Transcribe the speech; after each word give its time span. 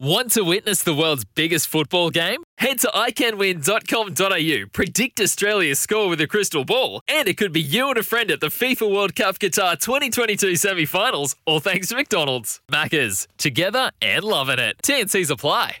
Want 0.00 0.30
to 0.34 0.44
witness 0.44 0.84
the 0.84 0.94
world's 0.94 1.24
biggest 1.24 1.66
football 1.66 2.10
game? 2.10 2.44
Head 2.58 2.78
to 2.80 2.86
iCanWin.com.au, 2.94 4.68
predict 4.72 5.20
Australia's 5.20 5.80
score 5.80 6.08
with 6.08 6.20
a 6.20 6.28
crystal 6.28 6.64
ball, 6.64 7.00
and 7.08 7.26
it 7.26 7.36
could 7.36 7.52
be 7.52 7.60
you 7.60 7.88
and 7.88 7.98
a 7.98 8.04
friend 8.04 8.30
at 8.30 8.38
the 8.38 8.46
FIFA 8.46 8.94
World 8.94 9.16
Cup 9.16 9.40
Qatar 9.40 9.76
2022 9.76 10.54
semi 10.54 10.84
finals, 10.84 11.34
all 11.46 11.58
thanks 11.58 11.88
to 11.88 11.96
McDonald's. 11.96 12.60
Maccas, 12.70 13.26
together 13.38 13.90
and 14.00 14.22
loving 14.22 14.60
it. 14.60 14.76
TNC's 14.84 15.30
apply. 15.30 15.78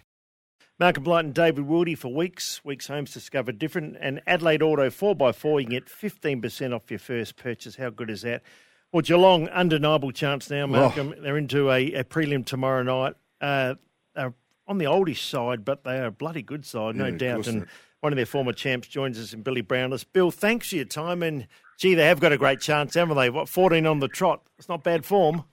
Malcolm 0.80 1.04
Blight 1.04 1.24
and 1.24 1.32
David 1.34 1.66
Wildy 1.66 1.96
for 1.96 2.12
Weeks. 2.12 2.60
Weeks 2.64 2.88
Homes 2.88 3.14
discover 3.14 3.52
different. 3.52 3.96
And 4.00 4.20
Adelaide 4.26 4.62
Auto 4.64 4.90
4x4, 4.90 5.60
you 5.60 5.66
can 5.68 5.70
get 5.70 5.86
15% 5.86 6.74
off 6.74 6.90
your 6.90 6.98
first 6.98 7.36
purchase. 7.36 7.76
How 7.76 7.90
good 7.90 8.10
is 8.10 8.22
that? 8.22 8.42
Well, 8.90 9.02
Geelong, 9.02 9.48
undeniable 9.50 10.10
chance 10.10 10.50
now, 10.50 10.66
Malcolm. 10.66 11.14
Oh. 11.16 11.22
They're 11.22 11.36
into 11.36 11.70
a, 11.70 11.92
a 11.92 12.02
prelim 12.02 12.44
tomorrow 12.44 12.82
night. 12.82 13.14
Uh, 13.40 13.76
are 14.18 14.34
on 14.66 14.78
the 14.78 14.86
oldish 14.86 15.24
side, 15.24 15.64
but 15.64 15.84
they 15.84 15.98
are 15.98 16.06
a 16.06 16.10
bloody 16.10 16.42
good 16.42 16.66
side, 16.66 16.96
no 16.96 17.06
yeah, 17.06 17.16
doubt. 17.16 17.46
And 17.46 17.66
one 18.00 18.12
of 18.12 18.16
their 18.16 18.26
former 18.26 18.52
champs 18.52 18.88
joins 18.88 19.18
us 19.18 19.32
in 19.32 19.42
Billy 19.42 19.62
Brownless. 19.62 20.04
Bill, 20.04 20.30
thanks 20.30 20.68
for 20.68 20.76
your 20.76 20.84
time. 20.84 21.22
And 21.22 21.48
gee, 21.78 21.94
they 21.94 22.06
have 22.06 22.20
got 22.20 22.32
a 22.32 22.38
great 22.38 22.60
chance, 22.60 22.94
haven't 22.94 23.16
they? 23.16 23.30
What, 23.30 23.48
14 23.48 23.86
on 23.86 24.00
the 24.00 24.08
trot? 24.08 24.42
It's 24.58 24.68
not 24.68 24.84
bad 24.84 25.04
form. 25.04 25.44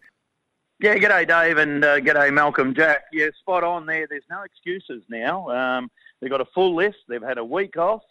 Yeah, 0.81 0.97
g'day, 0.97 1.25
Dave, 1.25 1.57
and 1.57 1.85
uh, 1.85 1.99
g'day, 1.99 2.33
Malcolm, 2.33 2.75
Jack. 2.75 3.05
Yeah, 3.13 3.27
spot 3.39 3.63
on 3.63 3.85
there. 3.85 4.07
There's 4.09 4.25
no 4.29 4.41
excuses 4.41 5.03
now. 5.09 5.49
Um, 5.49 5.89
they've 6.19 6.29
got 6.29 6.41
a 6.41 6.47
full 6.53 6.75
list. 6.75 6.97
They've 7.07 7.21
had 7.21 7.37
a 7.37 7.45
week 7.45 7.77
off, 7.77 8.01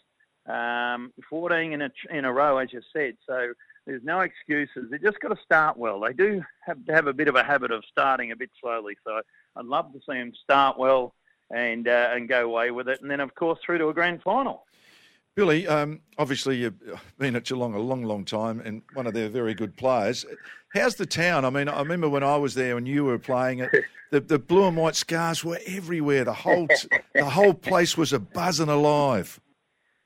um, 0.46 1.12
14 1.28 1.74
in 1.74 1.82
a, 1.82 1.90
in 2.10 2.24
a 2.24 2.32
row, 2.32 2.56
as 2.56 2.72
you 2.72 2.80
said. 2.90 3.18
So 3.26 3.52
there's 3.86 4.02
no 4.02 4.20
excuses. 4.20 4.90
They 4.90 4.98
just 4.98 5.20
got 5.20 5.28
to 5.28 5.42
start 5.42 5.76
well. 5.76 6.00
They 6.00 6.12
do 6.12 6.42
have 6.66 6.84
to 6.86 6.92
have 6.92 7.06
a 7.06 7.12
bit 7.12 7.28
of 7.28 7.36
a 7.36 7.44
habit 7.44 7.70
of 7.70 7.84
starting 7.90 8.32
a 8.32 8.36
bit 8.36 8.50
slowly. 8.60 8.96
So 9.04 9.20
I'd 9.56 9.64
love 9.64 9.92
to 9.92 9.98
see 10.00 10.18
them 10.18 10.32
start 10.42 10.78
well 10.78 11.14
and 11.54 11.86
uh, 11.86 12.08
and 12.12 12.28
go 12.28 12.44
away 12.44 12.70
with 12.70 12.88
it, 12.88 13.00
and 13.02 13.10
then 13.10 13.20
of 13.20 13.34
course 13.34 13.58
through 13.64 13.78
to 13.78 13.88
a 13.88 13.94
grand 13.94 14.22
final. 14.22 14.64
Billy, 15.34 15.66
um, 15.66 16.00
obviously 16.16 16.58
you've 16.58 16.78
been 17.18 17.34
at 17.34 17.44
Geelong 17.44 17.74
a 17.74 17.78
long, 17.78 18.04
long 18.04 18.24
time, 18.24 18.60
and 18.60 18.82
one 18.94 19.06
of 19.06 19.14
their 19.14 19.28
very 19.28 19.52
good 19.52 19.76
players. 19.76 20.24
How's 20.72 20.94
the 20.94 21.06
town? 21.06 21.44
I 21.44 21.50
mean, 21.50 21.68
I 21.68 21.80
remember 21.80 22.08
when 22.08 22.22
I 22.22 22.36
was 22.36 22.54
there 22.54 22.76
and 22.76 22.86
you 22.86 23.04
were 23.04 23.18
playing 23.18 23.60
it. 23.60 23.70
The, 24.10 24.20
the 24.20 24.38
blue 24.38 24.68
and 24.68 24.76
white 24.76 24.94
scars 24.94 25.42
were 25.42 25.58
everywhere. 25.66 26.22
The 26.22 26.34
whole 26.34 26.68
the 27.14 27.24
whole 27.24 27.52
place 27.52 27.96
was 27.96 28.12
a 28.12 28.20
buzzing 28.20 28.68
alive. 28.68 29.40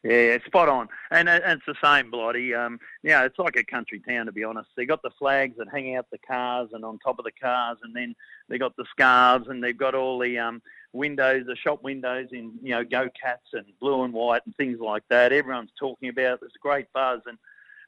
Yeah, 0.09 0.39
spot 0.47 0.71
on. 0.71 0.89
And, 1.11 1.29
it's 1.29 1.67
the 1.67 1.75
same, 1.85 2.11
Blighty. 2.11 2.55
Um, 2.55 2.81
yeah, 3.03 3.25
it's 3.25 3.39
like 3.39 3.57
a 3.57 3.65
country 3.65 4.01
town, 4.01 4.25
to 4.25 4.33
be 4.33 4.43
honest. 4.43 4.71
They 4.75 4.87
got 4.87 5.03
the 5.03 5.11
flags 5.19 5.59
that 5.59 5.69
hang 5.69 5.97
out 5.97 6.07
the 6.11 6.17
cars 6.17 6.71
and 6.73 6.83
on 6.83 6.99
top 6.99 7.19
of 7.19 7.27
the 7.27 7.31
cars, 7.31 7.77
and 7.83 7.95
then 7.95 8.17
they 8.49 8.57
got 8.57 8.75
the 8.77 8.87
scarves, 8.91 9.49
and 9.49 9.63
they've 9.63 9.77
got 9.77 9.95
all 9.95 10.19
the 10.19 10.39
um, 10.39 10.63
windows, 10.95 11.45
the 11.47 11.57
shop 11.57 11.83
windows 11.83 12.29
in, 12.33 12.53
you 12.63 12.71
know, 12.71 12.85
Go 12.85 13.11
Cats 13.21 13.49
and 13.53 13.67
blue 13.81 14.03
and 14.05 14.15
white 14.15 14.41
and 14.47 14.57
things 14.57 14.81
like 14.81 15.03
that. 15.11 15.31
Everyone's 15.31 15.73
talking 15.79 16.09
about 16.09 16.35
it. 16.35 16.41
There's 16.41 16.53
a 16.57 16.67
great 16.67 16.91
buzz. 16.95 17.21
And, 17.27 17.37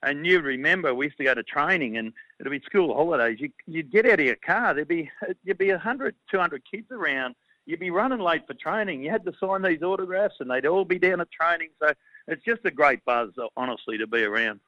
and 0.02 0.26
you 0.26 0.40
remember 0.40 0.94
we 0.94 1.06
used 1.06 1.16
to 1.18 1.24
go 1.24 1.32
to 1.32 1.42
training, 1.42 1.96
and 1.96 2.12
it'd 2.38 2.52
be 2.52 2.60
school 2.66 2.92
holidays. 2.92 3.38
You, 3.40 3.50
you'd 3.66 3.90
get 3.90 4.04
out 4.04 4.20
of 4.20 4.26
your 4.26 4.36
car, 4.36 4.74
there'd 4.74 4.88
be, 4.88 5.10
there'd 5.46 5.56
be 5.56 5.70
100, 5.70 6.14
200 6.30 6.62
kids 6.70 6.90
around 6.90 7.34
you'd 7.66 7.80
be 7.80 7.90
running 7.90 8.18
late 8.18 8.46
for 8.46 8.54
training. 8.54 9.02
You 9.02 9.10
had 9.10 9.24
to 9.24 9.32
sign 9.38 9.62
these 9.62 9.82
autographs, 9.82 10.36
and 10.40 10.50
they'd 10.50 10.66
all 10.66 10.84
be 10.84 10.98
down 10.98 11.20
at 11.20 11.30
training. 11.30 11.68
So 11.80 11.92
it's 12.30 12.44
just 12.44 12.64
a 12.64 12.70
great 12.70 13.04
buzz, 13.04 13.30
honestly, 13.56 13.98
to 13.98 14.06
be 14.06 14.22
around. 14.22 14.60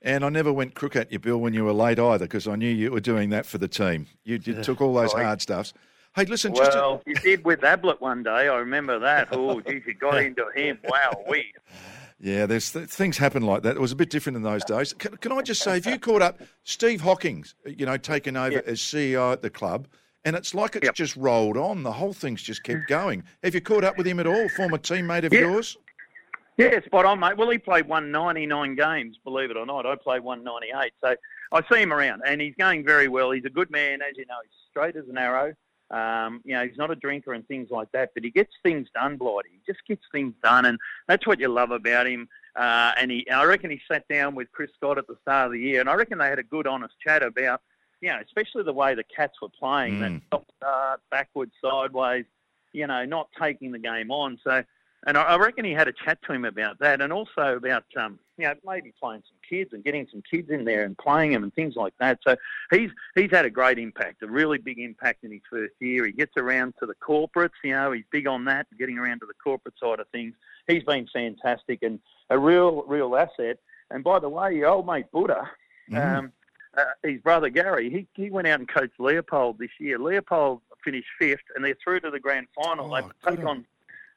And 0.00 0.24
I 0.24 0.28
never 0.28 0.52
went 0.52 0.74
crook 0.74 0.96
at 0.96 1.12
you, 1.12 1.18
Bill, 1.18 1.38
when 1.38 1.54
you 1.54 1.64
were 1.64 1.72
late 1.72 1.98
either, 1.98 2.24
because 2.24 2.48
I 2.48 2.56
knew 2.56 2.68
you 2.68 2.90
were 2.90 3.00
doing 3.00 3.30
that 3.30 3.46
for 3.46 3.58
the 3.58 3.68
team. 3.68 4.06
You, 4.24 4.40
you 4.42 4.62
took 4.62 4.80
all 4.80 4.94
those 4.94 5.12
hard 5.12 5.40
stuffs. 5.40 5.72
Hey, 6.14 6.24
listen. 6.24 6.52
Well, 6.52 6.98
to... 6.98 7.02
you 7.06 7.14
did 7.14 7.44
with 7.44 7.62
Ablett 7.64 8.00
one 8.00 8.22
day. 8.22 8.48
I 8.48 8.56
remember 8.56 8.98
that. 8.98 9.28
Oh, 9.32 9.60
geez, 9.60 9.82
you 9.86 9.94
got 9.94 10.22
into 10.22 10.44
him. 10.54 10.78
Wow, 10.84 11.24
we. 11.28 11.52
Yeah, 12.24 12.46
there's 12.46 12.70
th- 12.70 12.88
things 12.88 13.18
happen 13.18 13.42
like 13.42 13.62
that. 13.64 13.74
It 13.74 13.80
was 13.80 13.90
a 13.90 13.96
bit 13.96 14.08
different 14.08 14.36
in 14.36 14.42
those 14.42 14.62
days. 14.62 14.92
Can, 14.92 15.16
can 15.16 15.32
I 15.32 15.42
just 15.42 15.60
say, 15.60 15.78
if 15.78 15.86
you 15.86 15.98
caught 15.98 16.22
up 16.22 16.40
Steve 16.62 17.00
Hocking's, 17.00 17.56
you 17.66 17.84
know, 17.84 17.96
taken 17.96 18.36
over 18.36 18.52
yep. 18.52 18.68
as 18.68 18.78
CEO 18.78 19.32
at 19.32 19.42
the 19.42 19.50
club, 19.50 19.88
and 20.24 20.36
it's 20.36 20.54
like 20.54 20.76
it's 20.76 20.84
yep. 20.84 20.94
just 20.94 21.16
rolled 21.16 21.56
on. 21.56 21.82
The 21.82 21.90
whole 21.90 22.12
thing's 22.12 22.40
just 22.40 22.62
kept 22.62 22.86
going. 22.86 23.24
Have 23.42 23.56
you 23.56 23.60
caught 23.60 23.82
up 23.82 23.98
with 23.98 24.06
him 24.06 24.20
at 24.20 24.28
all? 24.28 24.48
Former 24.50 24.78
teammate 24.78 25.24
of 25.24 25.32
yep. 25.32 25.42
yours? 25.42 25.76
Yeah, 26.58 26.80
spot 26.84 27.06
on, 27.06 27.18
mate. 27.18 27.36
Well, 27.36 27.50
he 27.50 27.58
played 27.58 27.88
199 27.88 28.74
games, 28.76 29.18
believe 29.24 29.50
it 29.50 29.56
or 29.56 29.64
not. 29.64 29.86
I 29.86 29.96
played 29.96 30.22
198. 30.22 30.92
So 31.02 31.16
I 31.50 31.62
see 31.72 31.80
him 31.80 31.92
around, 31.92 32.22
and 32.26 32.40
he's 32.40 32.54
going 32.58 32.84
very 32.84 33.08
well. 33.08 33.30
He's 33.30 33.44
a 33.44 33.50
good 33.50 33.70
man, 33.70 34.02
as 34.02 34.16
you 34.16 34.26
know. 34.26 34.36
He's 34.42 34.52
straight 34.70 34.96
as 34.96 35.08
an 35.08 35.16
arrow. 35.16 35.54
Um, 35.90 36.40
you 36.44 36.54
know, 36.54 36.66
he's 36.66 36.78
not 36.78 36.90
a 36.90 36.96
drinker 36.96 37.34
and 37.34 37.46
things 37.46 37.68
like 37.70 37.90
that, 37.92 38.10
but 38.14 38.24
he 38.24 38.30
gets 38.30 38.52
things 38.62 38.88
done, 38.94 39.16
Blighty. 39.16 39.50
He 39.52 39.60
just 39.72 39.86
gets 39.86 40.02
things 40.10 40.34
done, 40.42 40.64
and 40.64 40.78
that's 41.06 41.26
what 41.26 41.38
you 41.38 41.48
love 41.48 41.70
about 41.70 42.06
him. 42.06 42.28
Uh, 42.56 42.92
and 42.98 43.10
he, 43.10 43.28
I 43.30 43.44
reckon 43.44 43.70
he 43.70 43.80
sat 43.90 44.06
down 44.08 44.34
with 44.34 44.50
Chris 44.52 44.70
Scott 44.76 44.98
at 44.98 45.06
the 45.06 45.16
start 45.22 45.46
of 45.46 45.52
the 45.52 45.60
year, 45.60 45.80
and 45.80 45.88
I 45.88 45.94
reckon 45.94 46.18
they 46.18 46.28
had 46.28 46.38
a 46.38 46.44
good, 46.44 46.66
honest 46.66 46.94
chat 47.04 47.22
about, 47.22 47.60
you 48.00 48.08
know, 48.08 48.18
especially 48.24 48.62
the 48.62 48.72
way 48.72 48.94
the 48.94 49.04
Cats 49.04 49.40
were 49.40 49.48
playing, 49.48 49.96
mm. 49.96 50.00
that 50.00 50.20
top 50.30 50.46
start, 50.56 51.00
backwards, 51.10 51.52
sideways, 51.62 52.24
you 52.72 52.86
know, 52.86 53.04
not 53.04 53.28
taking 53.40 53.70
the 53.72 53.78
game 53.78 54.10
on. 54.10 54.38
So 54.42 54.64
and 55.06 55.18
I 55.18 55.36
reckon 55.36 55.64
he 55.64 55.72
had 55.72 55.88
a 55.88 55.92
chat 55.92 56.18
to 56.26 56.32
him 56.32 56.44
about 56.44 56.78
that, 56.78 57.00
and 57.00 57.12
also 57.12 57.56
about 57.56 57.84
um, 57.96 58.18
you 58.38 58.44
know 58.44 58.54
maybe 58.64 58.92
playing 59.00 59.22
some 59.28 59.36
kids 59.48 59.72
and 59.72 59.82
getting 59.82 60.06
some 60.10 60.22
kids 60.30 60.48
in 60.48 60.64
there 60.64 60.84
and 60.84 60.96
playing 60.96 61.32
them 61.32 61.42
and 61.42 61.52
things 61.54 61.74
like 61.74 61.92
that. 61.98 62.20
So 62.26 62.36
he's 62.70 62.90
he's 63.16 63.30
had 63.30 63.44
a 63.44 63.50
great 63.50 63.78
impact, 63.78 64.22
a 64.22 64.28
really 64.28 64.58
big 64.58 64.78
impact 64.78 65.24
in 65.24 65.32
his 65.32 65.40
first 65.50 65.74
year. 65.80 66.06
He 66.06 66.12
gets 66.12 66.36
around 66.36 66.74
to 66.78 66.86
the 66.86 66.94
corporates, 66.94 67.50
you 67.64 67.72
know, 67.72 67.90
he's 67.92 68.04
big 68.12 68.28
on 68.28 68.44
that, 68.44 68.66
getting 68.78 68.98
around 68.98 69.20
to 69.20 69.26
the 69.26 69.34
corporate 69.34 69.74
side 69.82 69.98
of 69.98 70.08
things. 70.08 70.34
He's 70.68 70.84
been 70.84 71.08
fantastic 71.12 71.82
and 71.82 71.98
a 72.30 72.38
real 72.38 72.84
real 72.84 73.16
asset. 73.16 73.58
And 73.90 74.04
by 74.04 74.20
the 74.20 74.28
way, 74.28 74.54
your 74.54 74.68
old 74.68 74.86
mate 74.86 75.10
Buddha. 75.10 75.50
Mm. 75.90 76.16
Um, 76.18 76.32
uh, 76.76 76.84
his 77.02 77.20
brother 77.20 77.50
Gary, 77.50 77.90
he, 77.90 78.06
he 78.14 78.30
went 78.30 78.48
out 78.48 78.58
and 78.58 78.68
coached 78.68 78.98
Leopold 78.98 79.58
this 79.58 79.68
year. 79.78 79.98
Leopold 79.98 80.62
finished 80.82 81.08
fifth, 81.18 81.42
and 81.54 81.62
they're 81.62 81.76
through 81.84 82.00
to 82.00 82.10
the 82.10 82.18
grand 82.18 82.46
final. 82.54 82.94
Oh, 82.94 83.10
they 83.24 83.36
take 83.36 83.44
on 83.44 83.66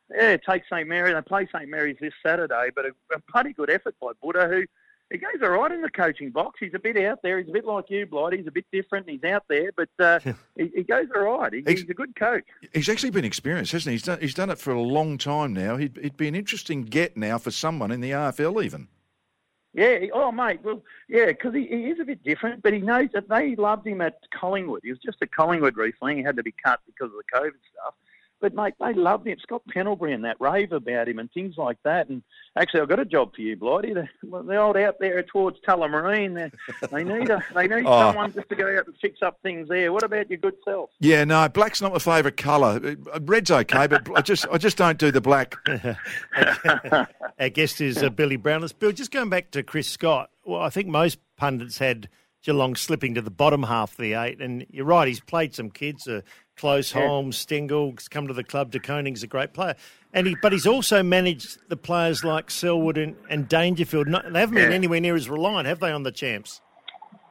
yeah, 0.09 0.37
take 0.37 0.63
St 0.71 0.87
Mary. 0.87 1.13
They 1.13 1.21
play 1.21 1.47
St 1.51 1.69
Mary's 1.69 1.97
this 1.99 2.13
Saturday, 2.23 2.69
but 2.75 2.85
a, 2.85 2.89
a 3.13 3.19
bloody 3.31 3.53
good 3.53 3.69
effort 3.69 3.95
by 3.99 4.11
Buddha, 4.21 4.47
who 4.47 4.65
he 5.11 5.19
goes 5.19 5.35
all 5.43 5.49
right 5.49 5.71
in 5.71 5.81
the 5.81 5.89
coaching 5.89 6.31
box. 6.31 6.57
He's 6.59 6.73
a 6.73 6.79
bit 6.79 6.97
out 6.97 7.21
there. 7.21 7.39
He's 7.39 7.49
a 7.49 7.51
bit 7.51 7.65
like 7.65 7.89
you, 7.89 8.05
Blight. 8.07 8.33
He's 8.33 8.47
a 8.47 8.51
bit 8.51 8.65
different. 8.71 9.07
He's 9.07 9.23
out 9.23 9.43
there, 9.47 9.71
but 9.75 9.89
uh, 9.99 10.19
he, 10.57 10.71
he, 10.75 10.83
goes 10.83 11.07
all 11.15 11.39
right. 11.39 11.53
He, 11.53 11.63
he's, 11.65 11.81
he's, 11.81 11.89
a 11.89 11.93
good 11.93 12.15
coach. 12.15 12.43
He's 12.73 12.89
actually 12.89 13.11
been 13.11 13.25
experienced, 13.25 13.71
hasn't 13.71 13.91
he? 13.91 13.95
He's 13.95 14.03
done, 14.03 14.19
he's 14.19 14.33
done 14.33 14.49
it 14.49 14.57
for 14.57 14.71
a 14.71 14.81
long 14.81 15.17
time 15.17 15.53
now. 15.53 15.77
He'd, 15.77 15.97
he'd 16.01 16.17
be 16.17 16.27
an 16.27 16.35
interesting 16.35 16.83
get 16.83 17.15
now 17.15 17.37
for 17.37 17.51
someone 17.51 17.91
in 17.91 18.01
the 18.01 18.11
AFL 18.11 18.63
even. 18.63 18.87
Yeah. 19.75 19.99
Oh, 20.13 20.31
mate. 20.31 20.61
Well, 20.63 20.81
yeah, 21.07 21.27
because 21.27 21.53
he, 21.53 21.67
he 21.67 21.87
is 21.87 21.99
a 21.99 22.05
bit 22.05 22.23
different, 22.23 22.63
but 22.63 22.73
he 22.73 22.79
knows 22.79 23.09
that 23.13 23.29
they 23.29 23.55
loved 23.55 23.85
him 23.85 24.01
at 24.01 24.19
Collingwood. 24.33 24.81
He 24.83 24.89
was 24.89 24.99
just 24.99 25.17
at 25.21 25.31
Collingwood 25.31 25.77
recently. 25.77 26.15
He 26.15 26.23
had 26.23 26.37
to 26.37 26.43
be 26.43 26.53
cut 26.63 26.79
because 26.87 27.11
of 27.11 27.17
the 27.17 27.37
COVID 27.37 27.51
stuff. 27.71 27.93
But 28.45 28.53
mate, 28.53 28.75
they 28.79 28.93
loved 28.93 29.25
him. 29.25 29.39
Scott 29.41 29.63
Pendlebury 29.67 30.13
and 30.13 30.23
that 30.23 30.39
rave 30.39 30.71
about 30.71 31.09
him 31.09 31.17
and 31.17 31.31
things 31.31 31.57
like 31.57 31.81
that. 31.81 32.09
And 32.09 32.21
actually, 32.55 32.81
I've 32.81 32.89
got 32.89 32.99
a 32.99 33.05
job 33.05 33.33
for 33.33 33.41
you, 33.41 33.55
Blighty. 33.55 33.91
They're, 33.91 34.11
they're 34.21 34.61
old 34.61 34.77
out 34.77 34.99
there 34.99 35.23
towards 35.23 35.57
Tullamarine. 35.61 36.51
They 36.91 37.03
need 37.03 37.31
a, 37.31 37.43
they 37.55 37.67
need 37.67 37.85
oh. 37.87 37.99
someone 38.01 38.31
just 38.33 38.47
to 38.49 38.55
go 38.55 38.67
out 38.77 38.85
and 38.85 38.95
fix 39.01 39.23
up 39.23 39.39
things 39.41 39.67
there. 39.67 39.91
What 39.91 40.03
about 40.03 40.29
your 40.29 40.37
good 40.37 40.57
self? 40.63 40.91
Yeah, 40.99 41.23
no, 41.23 41.49
black's 41.49 41.81
not 41.81 41.91
my 41.91 41.97
favourite 41.97 42.37
colour. 42.37 42.95
Red's 43.21 43.49
okay, 43.49 43.87
but 43.87 44.07
I 44.15 44.21
just 44.21 44.45
I 44.51 44.59
just 44.59 44.77
don't 44.77 44.99
do 44.99 45.09
the 45.09 45.21
black. 45.21 45.55
Our 47.39 47.49
guest 47.49 47.81
is 47.81 48.03
uh, 48.03 48.11
Billy 48.11 48.37
Brownless. 48.37 48.73
Bill, 48.77 48.91
just 48.91 49.09
going 49.09 49.29
back 49.29 49.49
to 49.51 49.63
Chris 49.63 49.87
Scott. 49.87 50.29
Well, 50.45 50.61
I 50.61 50.69
think 50.69 50.87
most 50.87 51.17
pundits 51.35 51.79
had 51.79 52.09
Geelong 52.43 52.75
slipping 52.75 53.15
to 53.15 53.23
the 53.23 53.31
bottom 53.31 53.63
half 53.63 53.93
of 53.93 53.97
the 53.97 54.13
eight, 54.13 54.39
and 54.39 54.67
you're 54.69 54.85
right. 54.85 55.07
He's 55.07 55.19
played 55.19 55.55
some 55.55 55.71
kids. 55.71 56.07
Uh, 56.07 56.21
Close 56.57 56.93
yeah. 56.93 57.05
Holmes, 57.05 57.37
Stengle's 57.37 58.07
come 58.07 58.27
to 58.27 58.33
the 58.33 58.43
club. 58.43 58.71
De 58.71 58.79
Koning's 58.79 59.23
a 59.23 59.27
great 59.27 59.53
player, 59.53 59.75
and 60.13 60.27
he, 60.27 60.35
but 60.41 60.53
he's 60.53 60.65
also 60.65 61.03
managed 61.03 61.57
the 61.69 61.77
players 61.77 62.23
like 62.23 62.49
Selwood 62.49 62.97
and, 62.97 63.15
and 63.29 63.47
Dangerfield. 63.47 64.07
Not, 64.07 64.31
they 64.31 64.39
haven't 64.39 64.57
yeah. 64.57 64.65
been 64.65 64.73
anywhere 64.73 65.01
near 65.01 65.15
as 65.15 65.29
reliant, 65.29 65.67
have 65.67 65.79
they, 65.79 65.91
on 65.91 66.03
the 66.03 66.11
champs? 66.11 66.61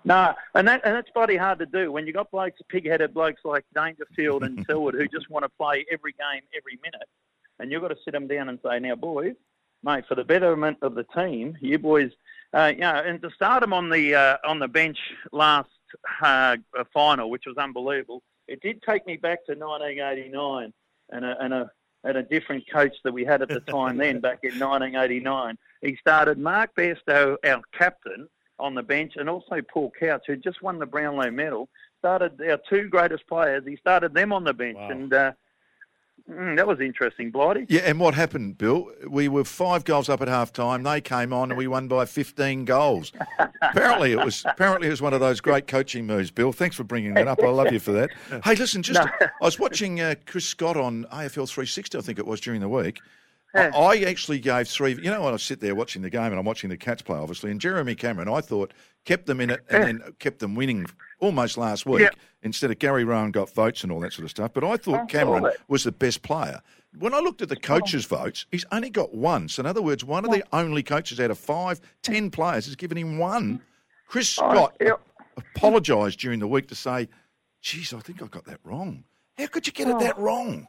No, 0.05 0.35
and 0.55 0.69
that 0.69 0.83
and 0.85 0.95
that's 0.95 1.09
bloody 1.11 1.37
hard 1.37 1.59
to 1.61 1.67
do 1.67 1.91
when 1.91 2.07
you've 2.07 2.17
got 2.17 2.31
blokes, 2.31 2.61
pig-headed 2.69 3.15
blokes 3.15 3.41
like 3.45 3.65
Dangerfield 3.75 4.45
and 4.45 4.65
Selwood 4.69 4.95
who 4.95 5.09
just 5.09 5.31
want 5.31 5.45
to 5.45 5.49
play 5.49 5.87
every 5.91 6.13
game, 6.13 6.43
every 6.55 6.79
minute, 6.83 7.09
and 7.59 7.73
you've 7.73 7.81
got 7.81 7.89
to 7.89 7.97
sit 8.05 8.13
them 8.13 8.27
down 8.27 8.51
and 8.51 8.59
say, 8.63 8.79
now, 8.79 8.95
boys, 8.95 9.35
mate, 9.83 10.05
for 10.07 10.15
the 10.15 10.25
betterment 10.25 10.77
of 10.83 10.95
the 10.95 11.05
team, 11.05 11.57
you 11.63 11.79
boys, 11.79 12.11
uh, 12.53 12.73
you 12.75 12.81
know, 12.81 13.03
and 13.05 13.23
to 13.23 13.31
start 13.31 13.63
them 13.63 13.73
on 13.73 13.89
the 13.89 14.15
uh, 14.15 14.37
on 14.45 14.59
the 14.59 14.69
bench 14.69 14.99
last 15.33 15.71
uh, 16.21 16.57
final, 16.93 17.31
which 17.31 17.45
was 17.47 17.57
unbelievable. 17.57 18.23
It 18.49 18.61
did 18.61 18.83
take 18.83 19.07
me 19.07 19.17
back 19.17 19.45
to 19.47 19.53
1989 19.53 20.73
and 21.11 21.25
a, 21.25 21.37
and 21.41 21.55
a 21.55 21.71
and 22.05 22.19
a 22.19 22.23
different 22.23 22.65
coach 22.71 22.95
that 23.03 23.13
we 23.13 23.25
had 23.25 23.43
at 23.43 23.49
the 23.49 23.61
time 23.69 23.97
then, 23.97 24.21
back 24.21 24.41
in 24.43 24.59
1989. 24.59 25.57
He 25.81 25.97
started 25.97 26.39
Mark 26.39 26.75
Bairstow, 26.77 27.37
our 27.45 27.63
captain, 27.73 28.29
on 28.59 28.75
the 28.75 28.83
bench, 28.83 29.15
and 29.17 29.29
also 29.29 29.61
Paul 29.73 29.91
Couch, 29.99 30.25
who 30.27 30.37
just 30.37 30.63
won 30.63 30.79
the 30.79 30.87
Brownlow 30.87 31.31
medal. 31.31 31.69
Started 31.99 32.41
our 32.43 32.61
two 32.69 32.89
greatest 32.89 33.27
players. 33.27 33.65
He 33.67 33.77
started 33.77 34.15
them 34.15 34.33
on 34.33 34.45
the 34.45 34.53
bench, 34.53 34.77
wow. 34.77 34.91
and 34.91 35.15
uh, 35.15 35.33
Mm, 36.31 36.57
that 36.57 36.67
was 36.67 36.81
interesting, 36.81 37.31
Blighty. 37.31 37.67
Yeah, 37.69 37.83
and 37.85 38.01
what 38.01 38.15
happened, 38.15 38.57
Bill? 38.57 38.91
We 39.07 39.29
were 39.29 39.45
five 39.45 39.85
goals 39.85 40.09
up 40.09 40.23
at 40.23 40.29
half 40.29 40.53
time. 40.55 40.83
They 40.83 41.03
came 41.03 41.35
on 41.35 41.51
and 41.51 41.59
we 41.59 41.67
won 41.67 41.87
by 41.87 42.07
15 42.07 42.65
goals. 42.65 43.13
apparently, 43.61 44.13
it 44.13 44.25
was 44.25 44.43
apparently 44.47 44.89
it 44.89 44.91
was 44.91 45.03
one 45.03 45.13
of 45.13 45.21
those 45.21 45.41
great 45.43 45.67
coaching 45.67 46.07
moves, 46.07 46.31
Bill. 46.31 46.51
Thanks 46.51 46.77
for 46.77 46.85
bringing 46.85 47.13
that 47.15 47.29
up. 47.29 47.43
I 47.43 47.49
love 47.49 47.73
you 47.73 47.81
for 47.81 47.93
that. 47.93 48.11
Hey, 48.45 48.55
listen, 48.57 48.83
just 48.83 49.01
no. 49.01 49.11
I 49.21 49.45
was 49.45 49.59
watching 49.59 50.01
uh, 50.01 50.15
Chris 50.27 50.47
Scott 50.47 50.77
on 50.77 51.05
AFL 51.13 51.49
360, 51.49 51.99
I 51.99 52.01
think 52.01 52.19
it 52.19 52.27
was 52.27 52.41
during 52.41 52.61
the 52.61 52.69
week. 52.69 53.01
Yeah. 53.55 53.71
I 53.75 53.99
actually 54.01 54.41
gave 54.41 54.69
three. 54.69 54.95
You 54.95 55.11
know, 55.11 55.23
when 55.23 55.33
I 55.33 55.37
sit 55.37 55.61
there 55.61 55.75
watching 55.75 56.03
the 56.03 56.11
game 56.11 56.27
and 56.27 56.39
I'm 56.39 56.45
watching 56.45 56.71
the 56.71 56.77
Cats 56.77 57.03
play, 57.03 57.17
obviously, 57.17 57.51
and 57.51 57.61
Jeremy 57.61 57.95
Cameron, 57.95 58.29
I 58.29 58.41
thought 58.41 58.75
kept 59.05 59.27
them 59.27 59.41
in 59.41 59.51
it 59.51 59.61
and 59.71 59.85
then 59.85 60.15
kept 60.19 60.41
them 60.41 60.55
winning 60.55 60.87
almost 61.21 61.57
last 61.57 61.87
week 61.87 62.09
instead 62.43 62.71
of 62.71 62.79
Gary 62.79 63.05
Rohan 63.05 63.31
got 63.31 63.53
votes 63.55 63.83
and 63.83 63.93
all 63.93 64.01
that 64.01 64.13
sort 64.13 64.25
of 64.25 64.31
stuff. 64.31 64.53
But 64.53 64.65
I 64.65 64.77
thought 64.77 65.01
oh, 65.03 65.07
Cameron 65.07 65.51
was 65.69 65.85
the 65.85 65.93
best 65.93 66.23
player. 66.23 66.61
When 66.99 67.15
I 67.15 67.19
looked 67.19 67.43
at 67.43 67.49
the 67.49 67.57
oh. 67.57 67.61
coaches' 67.61 68.07
votes, 68.07 68.47
he's 68.51 68.65
only 68.73 68.91
got 68.91 69.15
one. 69.15 69.49
So, 69.49 69.61
in 69.61 69.67
other 69.67 69.83
words, 69.83 70.05
one 70.05 70.25
of 70.25 70.33
the 70.33 70.45
only 70.53 70.83
coaches 70.83 71.21
out 71.21 71.31
of 71.31 71.39
five, 71.39 71.81
ten 72.03 72.31
players 72.31 72.67
has 72.67 72.77
given 72.77 72.99
him 72.99 73.19
one. 73.19 73.61
Chris 74.09 74.39
oh, 74.39 74.51
Scott 74.51 74.77
oh, 74.85 74.99
apologised 75.37 76.19
during 76.19 76.41
the 76.41 76.49
week 76.49 76.69
to 76.69 76.75
say, 76.75 77.09
geez, 77.61 77.95
I 77.95 78.01
think 78.01 78.23
I 78.23 78.27
got 78.27 78.45
that 78.47 78.61
wrong. 78.65 79.05
How 79.39 79.47
could 79.47 79.67
you 79.67 79.73
get 79.73 79.89
it 79.89 79.99
that 80.01 80.19
wrong? 80.19 80.67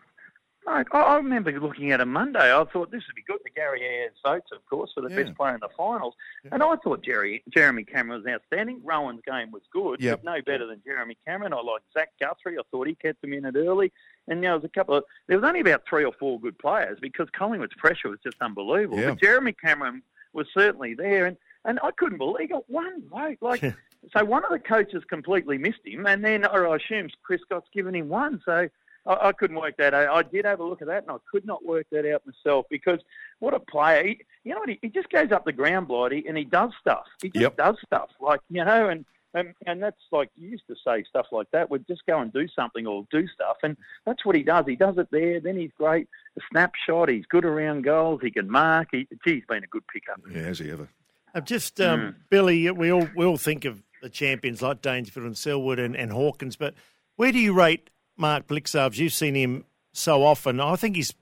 I, 0.68 0.84
I 0.94 1.16
remember 1.18 1.52
looking 1.60 1.92
at 1.92 2.02
a 2.02 2.06
Monday. 2.06 2.54
I 2.54 2.64
thought 2.66 2.92
this 2.92 3.04
would 3.08 3.16
be 3.16 3.24
good. 3.28 3.40
The 3.44 3.52
Gary 3.52 3.82
Ayres 3.84 4.14
votes, 4.24 4.50
of 4.52 4.66
course, 4.66 4.92
for 4.94 5.02
the 5.02 5.10
yeah. 5.10 5.24
best 5.24 5.36
player 5.36 5.54
in 5.54 5.60
the 5.60 5.70
finals. 5.78 6.16
Yeah. 6.44 6.52
And 6.54 6.64
I 6.64 6.76
thought 6.78 7.04
Jerry 7.04 7.44
Jeremy 7.50 7.84
Cameron 7.84 8.24
was 8.24 8.34
outstanding. 8.34 8.82
Rohan's 8.84 9.22
game 9.26 9.52
was 9.52 9.62
good, 9.72 10.02
yep. 10.02 10.22
but 10.24 10.32
no 10.32 10.42
better 10.42 10.66
than 10.66 10.82
Jeremy 10.84 11.18
Cameron. 11.26 11.54
I 11.54 11.58
like 11.58 11.84
Zach 11.94 12.10
Guthrie. 12.20 12.58
I 12.58 12.62
thought 12.72 12.88
he 12.88 12.96
kept 12.96 13.24
him 13.24 13.34
in 13.34 13.46
it 13.46 13.56
early. 13.56 13.92
And 14.28 14.44
there 14.44 14.56
was 14.56 14.64
a 14.64 14.70
couple 14.70 14.96
of 14.96 15.04
there 15.28 15.38
was 15.40 15.48
only 15.48 15.60
about 15.60 15.84
three 15.88 16.04
or 16.04 16.14
four 16.14 16.40
good 16.40 16.58
players 16.58 16.98
because 17.00 17.28
Collingwood's 17.38 17.76
pressure 17.76 18.10
was 18.10 18.20
just 18.24 18.38
unbelievable. 18.42 19.00
Yeah. 19.00 19.12
But 19.12 19.22
Jeremy 19.22 19.54
Cameron 19.54 20.02
was 20.34 20.48
certainly 20.54 20.96
there, 20.96 21.26
and 21.28 21.38
and 21.64 21.80
I 21.84 21.92
couldn't 21.92 22.18
believe 22.18 22.42
he 22.42 22.48
got 22.48 22.70
one 22.70 23.04
vote. 23.10 23.38
Like. 23.42 23.62
so 24.16 24.24
one 24.24 24.44
of 24.46 24.52
the 24.52 24.60
coaches 24.60 25.04
completely 25.10 25.58
missed 25.58 25.80
him, 25.84 26.06
and 26.06 26.24
then, 26.24 26.46
or 26.46 26.68
I 26.68 26.76
assume 26.76 27.10
Chris 27.24 27.42
Scott's 27.42 27.68
given 27.74 27.96
him 27.96 28.08
one. 28.08 28.40
So 28.46 28.70
I, 29.06 29.30
I, 29.30 29.31
couldn't 29.31 29.57
work 29.57 29.78
that 29.78 29.94
out. 29.94 30.16
I 30.16 30.24
did 30.24 30.46
have 30.46 30.60
a 30.60 30.63
look 30.63 30.81
at 30.81 30.88
that, 30.88 31.04
and 31.04 31.12
I 31.12 31.18
could 31.31 31.46
not 31.46 31.66
work 31.66 31.88
that 31.92 32.12
out 32.12 32.24
myself 32.25 32.66
because 32.69 33.00
what 33.40 33.54
a 33.54 33.60
player! 33.60 34.06
He, 34.06 34.19
you 34.44 34.54
know 34.54 34.60
what? 34.60 34.69
He, 34.69 34.80
he 34.81 34.90
just 34.90 35.10
goes 35.10 35.31
up 35.31 35.46
the 35.46 35.52
ground, 35.52 35.88
Blighty, 35.88 36.25
and 36.28 36.38
he 36.38 36.44
does 36.44 36.72
stuff. 36.80 37.06
He 37.22 37.30
just 37.30 37.42
yep. 37.42 37.57
does 37.57 37.78
stuff, 37.86 38.10
like 38.19 38.42
you 38.50 38.63
know, 38.63 38.90
and. 38.90 39.06
And, 39.38 39.54
and 39.68 39.84
that's 39.84 40.00
like 40.13 40.30
you 40.38 40.48
used 40.48 40.63
to 40.69 40.75
say 40.88 41.04
stuff 41.10 41.25
like 41.30 41.52
that. 41.52 41.69
Would 41.69 41.86
just 41.88 42.06
go 42.06 42.22
and 42.22 42.31
do 42.31 42.48
something 42.48 42.88
or 42.88 43.06
do 43.12 43.28
stuff, 43.28 43.57
and 43.63 43.75
that's 44.06 44.24
what 44.24 44.34
he 44.34 44.44
does. 44.44 44.63
He 44.66 44.78
does 44.78 44.98
it 44.98 45.10
there. 45.12 45.42
Then 45.42 45.58
he's 45.58 45.74
great. 45.78 46.08
The 46.36 46.42
snapshot. 46.50 47.10
He's 47.10 47.25
good 47.25 47.44
around 47.44 47.84
goals. 47.84 48.22
He 48.24 48.31
can 48.31 48.50
mark. 48.50 48.92
He's 48.94 49.44
been 49.50 49.62
a 49.62 49.68
good 49.68 49.84
pickup. 49.92 50.22
Yeah, 50.31 50.44
has 50.44 50.60
he 50.60 50.72
ever? 50.72 50.88
I've 51.34 51.44
just 51.44 51.81
um, 51.81 52.00
mm. 52.00 52.16
Billy. 52.30 52.72
We 52.72 52.94
all 52.94 53.10
we 53.13 53.25
all 53.25 53.36
think 53.36 53.66
of 53.66 53.84
the 54.01 54.10
champions 54.10 54.62
like 54.62 54.81
Dangerfield 54.81 55.25
and 55.25 55.38
Selwood 55.38 55.80
and, 55.80 55.98
and 55.98 56.13
Hawkins, 56.13 56.56
but 56.56 56.74
where 57.18 57.34
do 57.34 57.40
you 57.40 57.51
rate 57.51 57.90
Mark 58.18 58.48
Blicavs, 58.48 58.98
you've 58.98 59.14
seen 59.14 59.36
him 59.36 59.66
so 59.94 60.24
often. 60.24 60.60
I 60.60 60.76
think 60.76 60.96
he's 60.96 61.14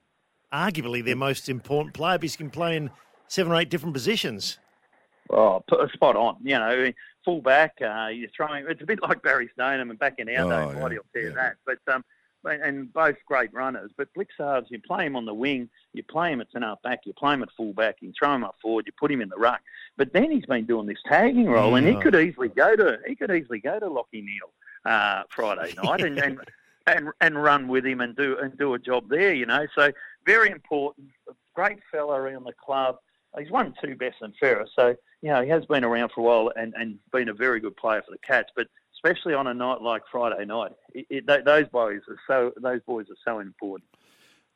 arguably 0.54 1.04
their 1.04 1.16
most 1.16 1.50
important 1.50 1.94
player 1.94 2.18
because 2.18 2.34
he 2.34 2.38
can 2.38 2.50
play 2.50 2.78
in 2.78 2.92
seven 3.28 3.52
or 3.52 3.56
eight 3.56 3.70
different 3.70 3.94
positions. 3.94 4.60
Oh, 5.30 5.64
spot 5.94 6.16
on. 6.16 6.38
You 6.44 6.60
know, 6.60 6.92
full 7.26 7.42
back, 7.42 7.76
uh, 7.82 8.08
you're 8.08 8.30
throwing. 8.36 8.66
It's 8.68 8.82
a 8.82 8.86
bit 8.86 9.02
like 9.02 9.24
Barry 9.24 9.50
Stoneham 9.54 9.90
and 9.90 9.98
back 9.98 10.16
in 10.20 10.30
our 10.30 10.46
oh, 10.46 10.50
day. 10.50 10.56
Yeah, 10.56 10.84
I'll 10.84 10.90
tell 10.90 10.92
you 10.92 11.02
yeah. 11.16 11.30
that. 11.30 11.56
But 11.66 11.94
um, 11.94 12.04
and 12.46 12.92
both 12.92 13.16
great 13.26 13.54
runners. 13.54 13.92
But 13.98 14.10
Blicavs, 14.18 14.66
you 14.70 14.80
play 14.82 15.06
him 15.06 15.16
on 15.16 15.26
the 15.26 15.34
wing, 15.34 15.70
you 15.94 16.04
play 16.04 16.32
him 16.32 16.42
at 16.42 16.52
centre 16.52 16.76
back, 16.84 17.02
you 17.06 17.14
play 17.14 17.34
him 17.34 17.44
at 17.44 17.50
full 17.56 17.74
back, 17.74 17.98
you 18.02 18.12
throw 18.18 18.36
him 18.36 18.44
up 18.44 18.56
forward, 18.62 18.86
you 18.86 18.94
put 19.00 19.12
him 19.12 19.22
in 19.22 19.30
the 19.30 19.38
ruck. 19.38 19.62
But 19.98 20.14
then 20.14 20.32
he's 20.32 20.46
been 20.46 20.66
doing 20.66 20.86
this 20.86 20.98
tagging 21.08 21.46
role, 21.46 21.72
yeah. 21.72 21.78
and 21.78 21.88
he 21.88 21.96
could 22.02 22.16
easily 22.16 22.50
go 22.50 22.76
to 22.76 23.00
he 23.08 23.16
could 23.16 23.32
easily 23.32 23.60
go 23.60 23.80
to 23.80 23.86
Lachie 23.86 24.24
Neale 24.24 24.52
uh, 24.86 25.24
Friday 25.30 25.74
night, 25.82 26.02
and, 26.02 26.18
and 26.20 26.40
and 26.88 27.10
and 27.22 27.42
run 27.42 27.68
with 27.68 27.86
him 27.86 28.02
and 28.02 28.16
do 28.16 28.38
and 28.38 28.58
do 28.58 28.74
a 28.74 28.80
job 28.80 29.10
there. 29.10 29.34
You 29.34 29.46
know, 29.46 29.66
so 29.76 29.92
very 30.26 30.50
important. 30.50 31.10
Great 31.54 31.80
fella 31.92 32.20
around 32.20 32.46
the 32.46 32.54
club. 32.54 32.98
He's 33.38 33.50
won 33.50 33.74
two 33.84 33.96
best 33.96 34.18
and 34.22 34.34
fairest, 34.40 34.74
so 34.76 34.96
you 35.22 35.30
know 35.30 35.42
he 35.42 35.50
has 35.50 35.66
been 35.66 35.84
around 35.84 36.12
for 36.14 36.22
a 36.22 36.24
while 36.24 36.52
and 36.56 36.74
and 36.76 37.00
been 37.12 37.30
a 37.30 37.34
very 37.34 37.60
good 37.60 37.76
player 37.78 38.02
for 38.06 38.12
the 38.12 38.20
Cats. 38.20 38.52
But 38.56 38.68
especially 38.96 39.34
on 39.34 39.48
a 39.48 39.54
night 39.54 39.82
like 39.82 40.04
Friday 40.12 40.46
night, 40.46 40.72
it, 40.94 41.06
it, 41.10 41.46
those 41.46 41.68
boys 41.70 42.02
are 42.08 42.20
so 42.28 42.54
those 42.62 42.82
boys 42.86 43.08
are 43.10 43.18
so 43.26 43.40
important. 43.40 43.88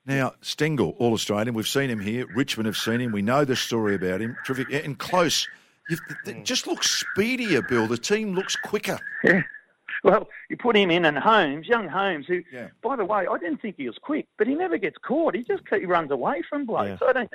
Now, 0.05 0.35
Stengle, 0.41 0.95
All 0.99 1.13
Australian, 1.13 1.53
we've 1.53 1.67
seen 1.67 1.89
him 1.89 1.99
here. 1.99 2.25
Richmond 2.33 2.65
have 2.65 2.77
seen 2.77 3.01
him. 3.01 3.11
We 3.11 3.21
know 3.21 3.43
the 3.43 3.57
story 3.57 3.93
about 3.93 4.21
him. 4.21 4.37
Terrific. 4.45 4.85
And 4.85 4.97
close. 4.97 5.45
You've, 5.89 5.99
mm. 6.25 6.45
just 6.45 6.65
looks 6.65 7.03
speedier, 7.11 7.61
Bill. 7.61 7.87
The 7.87 7.97
team 7.97 8.33
looks 8.33 8.55
quicker. 8.55 8.99
Yeah. 9.21 9.41
Well, 10.03 10.29
you 10.49 10.57
put 10.57 10.75
him 10.75 10.91
in, 10.91 11.05
and 11.05 11.17
Holmes, 11.17 11.67
young 11.67 11.87
Holmes, 11.87 12.25
who, 12.27 12.43
yeah. 12.51 12.67
by 12.83 12.95
the 12.95 13.05
way, 13.05 13.25
I 13.29 13.37
didn't 13.37 13.61
think 13.61 13.75
he 13.77 13.87
was 13.87 13.97
quick, 14.01 14.27
but 14.37 14.47
he 14.47 14.55
never 14.55 14.77
gets 14.77 14.97
caught. 14.97 15.35
He 15.35 15.43
just 15.43 15.63
he 15.69 15.85
runs 15.85 16.11
away 16.11 16.43
from 16.49 16.65
blokes. 16.65 16.89
Yeah. 16.89 16.97
So 16.99 17.07
I 17.07 17.13
don't, 17.13 17.31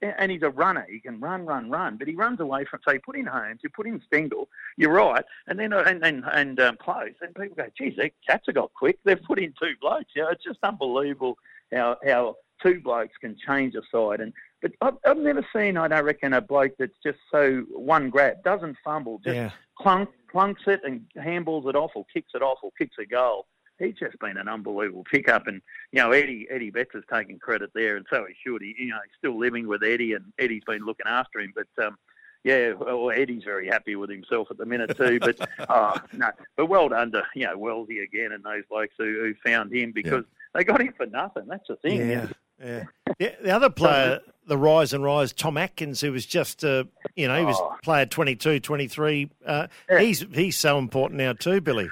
and 0.00 0.30
he's 0.30 0.42
a 0.42 0.50
runner. 0.50 0.86
He 0.88 1.00
can 1.00 1.20
run, 1.20 1.46
run, 1.46 1.70
run, 1.70 1.96
but 1.96 2.08
he 2.08 2.14
runs 2.14 2.40
away 2.40 2.64
from. 2.64 2.80
So 2.84 2.92
you 2.92 3.00
put 3.00 3.16
in 3.16 3.26
Holmes, 3.26 3.60
you 3.62 3.70
put 3.70 3.86
in 3.86 4.00
Stengle. 4.00 4.46
You're 4.76 4.92
right, 4.92 5.24
and 5.46 5.58
then 5.58 5.72
uh, 5.72 5.84
and 5.86 6.04
and 6.04 6.24
and 6.32 6.60
um, 6.60 6.76
close, 6.76 7.14
and 7.20 7.34
people 7.34 7.56
go, 7.56 7.66
"Geez, 7.76 7.96
the 7.96 8.10
cats 8.26 8.44
have 8.46 8.56
got 8.56 8.72
quick. 8.74 8.98
They've 9.04 9.22
put 9.22 9.38
in 9.38 9.54
two 9.60 9.74
blokes." 9.80 10.10
You 10.14 10.22
know, 10.22 10.28
it's 10.30 10.44
just 10.44 10.58
unbelievable 10.62 11.38
how 11.72 11.96
how 12.04 12.36
two 12.62 12.80
blokes 12.80 13.14
can 13.20 13.36
change 13.46 13.74
a 13.74 13.82
side. 13.90 14.20
And 14.20 14.32
but 14.60 14.72
I've, 14.80 14.94
I've 15.04 15.18
never 15.18 15.44
seen, 15.54 15.76
I 15.76 15.88
don't 15.88 16.04
reckon, 16.04 16.32
a 16.32 16.40
bloke 16.40 16.72
that's 16.78 16.96
just 17.04 17.18
so 17.30 17.64
one 17.70 18.10
grab, 18.10 18.42
doesn't 18.44 18.76
fumble, 18.84 19.20
just 19.24 19.34
yeah. 19.34 19.50
Clunk, 19.82 20.08
clunks 20.32 20.66
it 20.66 20.80
and 20.84 21.04
handballs 21.16 21.68
it 21.68 21.76
off 21.76 21.92
or 21.94 22.04
kicks 22.12 22.32
it 22.34 22.42
off 22.42 22.58
or 22.62 22.70
kicks 22.78 22.96
a 22.98 23.06
goal. 23.06 23.46
He's 23.78 23.94
just 23.94 24.18
been 24.20 24.36
an 24.36 24.48
unbelievable 24.48 25.04
pickup, 25.10 25.48
and 25.48 25.60
you 25.90 26.00
know 26.00 26.12
Eddie 26.12 26.46
Eddie 26.50 26.70
Betts 26.70 26.90
has 26.94 27.02
taken 27.12 27.38
credit 27.38 27.70
there, 27.74 27.96
and 27.96 28.06
so 28.08 28.24
he 28.26 28.34
should. 28.40 28.62
He, 28.62 28.74
you 28.78 28.90
know, 28.90 28.98
he's 29.04 29.16
still 29.18 29.36
living 29.36 29.66
with 29.66 29.82
Eddie, 29.82 30.12
and 30.12 30.32
Eddie's 30.38 30.62
been 30.66 30.84
looking 30.84 31.06
after 31.06 31.40
him. 31.40 31.52
But 31.54 31.84
um, 31.84 31.96
yeah, 32.44 32.72
well, 32.72 33.10
Eddie's 33.10 33.44
very 33.44 33.66
happy 33.68 33.96
with 33.96 34.10
himself 34.10 34.48
at 34.50 34.58
the 34.58 34.66
minute 34.66 34.96
too. 34.96 35.18
But 35.18 35.36
oh, 35.68 35.96
no, 36.12 36.30
but 36.56 36.66
well 36.66 36.88
done 36.88 37.12
to 37.12 37.24
you 37.34 37.46
know 37.46 37.56
Wellsy 37.56 38.00
again 38.00 38.32
and 38.32 38.44
those 38.44 38.64
blokes 38.68 38.94
who, 38.98 39.04
who 39.04 39.34
found 39.44 39.72
him 39.72 39.92
because 39.92 40.24
yeah. 40.24 40.58
they 40.60 40.64
got 40.64 40.80
him 40.80 40.92
for 40.96 41.06
nothing. 41.06 41.46
That's 41.48 41.66
the 41.68 41.76
thing. 41.76 42.08
Yeah. 42.08 42.26
Yeah. 42.62 42.84
yeah. 43.18 43.34
The 43.42 43.50
other 43.50 43.70
player, 43.70 44.20
the 44.46 44.58
rise 44.58 44.92
and 44.92 45.04
rise, 45.04 45.32
Tom 45.32 45.56
Atkins, 45.56 46.00
who 46.00 46.12
was 46.12 46.26
just, 46.26 46.64
uh, 46.64 46.84
you 47.14 47.28
know, 47.28 47.38
he 47.38 47.44
was 47.44 47.56
oh. 47.58 47.76
player 47.82 48.06
22, 48.06 48.60
23. 48.60 49.30
Uh, 49.44 49.66
yeah. 49.90 49.98
He's 50.00 50.24
he's 50.32 50.56
so 50.56 50.78
important 50.78 51.18
now 51.18 51.32
too, 51.32 51.60
Billy. 51.60 51.90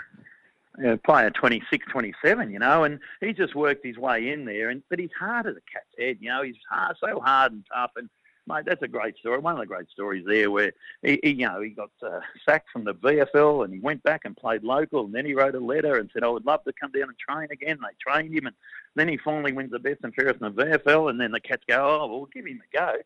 Yeah, 0.83 0.97
player 1.05 1.31
26, 1.31 1.87
27, 1.91 2.51
you 2.51 2.59
know, 2.59 2.85
and 2.85 3.01
he 3.21 3.35
just 3.35 3.55
worked 3.55 3.85
his 3.85 3.99
way 3.99 4.31
in 4.31 4.47
there. 4.47 4.71
And 4.71 4.83
But 4.89 4.99
he's 4.99 5.11
hard 5.19 5.47
as 5.47 5.57
a 5.57 5.61
cat's 5.71 5.87
head, 5.99 6.17
you 6.21 6.31
know, 6.31 6.43
he's 6.43 6.57
hard, 6.71 6.97
so 6.99 7.21
hard 7.21 7.53
and 7.53 7.65
tough. 7.73 7.91
And 7.97 8.09
mate, 8.51 8.65
that's 8.67 8.83
a 8.83 8.89
great 8.89 9.17
story. 9.19 9.39
One 9.39 9.55
of 9.55 9.61
the 9.61 9.67
great 9.67 9.89
stories 9.91 10.25
there, 10.27 10.51
where 10.51 10.73
he, 11.03 11.19
he 11.23 11.31
you 11.31 11.47
know, 11.47 11.61
he 11.61 11.71
got 11.71 11.91
uh, 12.03 12.21
sacked 12.45 12.71
from 12.71 12.85
the 12.85 12.95
VFL 12.95 13.65
and 13.65 13.73
he 13.73 13.81
went 13.81 14.03
back 14.03 14.23
and 14.25 14.37
played 14.37 14.65
local, 14.65 15.05
and 15.05 15.15
then 15.15 15.27
he 15.27 15.35
wrote 15.35 15.55
a 15.55 15.61
letter 15.61 15.97
and 15.97 16.11
said, 16.13 16.25
"I 16.25 16.29
would 16.29 16.47
love 16.47 16.65
to 16.65 16.73
come 16.73 16.93
down 16.93 17.09
and 17.09 17.19
train 17.19 17.49
again." 17.51 17.79
And 17.79 17.83
they 17.83 17.97
trained 18.13 18.35
him, 18.35 18.47
and 18.47 18.57
then 18.95 19.09
he 19.09 19.17
finally 19.17 19.53
wins 19.53 19.71
the 19.71 19.79
best 19.79 20.01
and 20.03 20.15
fairest 20.15 20.41
in 20.41 20.55
the 20.55 20.63
VFL, 20.63 21.11
and 21.11 21.21
then 21.21 21.33
the 21.33 21.41
Cats 21.41 21.65
go, 21.69 21.77
"Oh, 21.77 22.07
well, 22.07 22.19
we'll 22.19 22.27
give 22.27 22.47
him 22.47 22.61
a 22.61 22.77
go." 22.77 22.97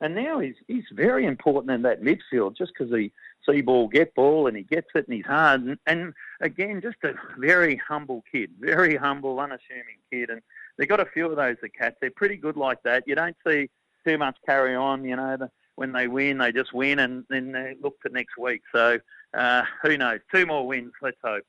And 0.00 0.14
now 0.14 0.40
he's 0.40 0.56
he's 0.66 0.84
very 0.92 1.26
important 1.26 1.70
in 1.70 1.82
that 1.82 2.02
midfield, 2.02 2.56
just 2.56 2.72
because 2.76 2.92
he 2.92 3.12
see 3.48 3.60
ball, 3.60 3.88
get 3.88 4.14
ball, 4.14 4.46
and 4.46 4.56
he 4.56 4.62
gets 4.62 4.88
it, 4.94 5.06
and 5.06 5.16
he's 5.16 5.26
hard. 5.26 5.62
And, 5.62 5.78
and 5.86 6.14
again, 6.40 6.80
just 6.80 6.96
a 7.04 7.14
very 7.38 7.76
humble 7.76 8.24
kid, 8.30 8.50
very 8.58 8.96
humble, 8.96 9.38
unassuming 9.38 9.98
kid. 10.10 10.30
And 10.30 10.40
they've 10.76 10.88
got 10.88 11.00
a 11.00 11.06
few 11.06 11.26
of 11.26 11.36
those, 11.36 11.56
the 11.62 11.68
Cats. 11.68 11.96
They're 12.00 12.10
pretty 12.10 12.36
good 12.36 12.56
like 12.56 12.82
that. 12.84 13.04
You 13.06 13.14
don't 13.14 13.36
see 13.46 13.70
too 14.06 14.18
much 14.18 14.36
carry 14.46 14.74
on. 14.74 15.04
You 15.04 15.16
know, 15.16 15.36
the, 15.36 15.50
when 15.76 15.92
they 15.92 16.06
win, 16.06 16.38
they 16.38 16.52
just 16.52 16.72
win, 16.72 16.98
and 16.98 17.24
then 17.28 17.52
they 17.52 17.76
look 17.82 18.00
to 18.02 18.12
next 18.12 18.36
week. 18.38 18.62
So 18.72 18.98
uh, 19.34 19.62
who 19.82 19.96
knows? 19.96 20.20
Two 20.32 20.46
more 20.46 20.66
wins. 20.66 20.92
Let's 21.02 21.18
hope. 21.22 21.44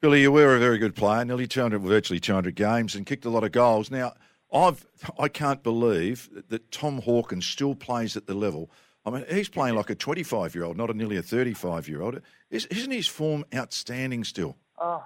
Billy, 0.00 0.20
you 0.20 0.30
were 0.30 0.54
a 0.54 0.58
very 0.58 0.78
good 0.78 0.94
player, 0.94 1.24
nearly 1.24 1.46
200, 1.46 1.80
virtually 1.80 2.20
200 2.20 2.54
games, 2.54 2.94
and 2.94 3.06
kicked 3.06 3.24
a 3.24 3.30
lot 3.30 3.42
of 3.42 3.52
goals. 3.52 3.90
Now, 3.90 4.12
I've 4.52 4.86
I 5.18 5.28
can't 5.28 5.62
believe 5.62 6.28
that 6.48 6.70
Tom 6.70 7.00
Hawkins 7.00 7.46
still 7.46 7.74
plays 7.74 8.16
at 8.16 8.26
the 8.26 8.34
level. 8.34 8.70
I 9.06 9.10
mean, 9.10 9.24
he's 9.30 9.48
playing 9.48 9.74
like 9.74 9.90
a 9.90 9.94
25 9.94 10.54
year 10.54 10.64
old, 10.64 10.76
not 10.76 10.90
a 10.90 10.94
nearly 10.94 11.16
a 11.16 11.22
35 11.22 11.88
year 11.88 12.02
old. 12.02 12.20
Isn't 12.50 12.90
his 12.90 13.06
form 13.06 13.44
outstanding 13.54 14.24
still? 14.24 14.56
Oh, 14.78 15.04